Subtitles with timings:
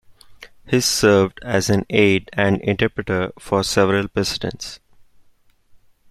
[0.65, 4.79] His served as an aide and interpreter for several Presidents.